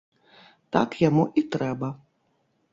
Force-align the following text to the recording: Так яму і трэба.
Так 0.77 0.97
яму 1.09 1.23
і 1.43 1.45
трэба. 1.57 1.93